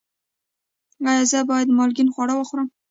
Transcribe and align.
ایا 1.09 1.23
زه 1.31 1.39
باید 1.49 1.75
مالګین 1.77 2.09
خواړه 2.13 2.33
وخورم؟ 2.37 2.67